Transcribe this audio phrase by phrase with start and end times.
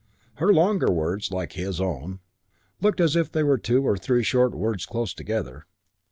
[0.37, 2.21] Her longer words, like his own,
[2.81, 5.67] looked as if they were two or three short words close together.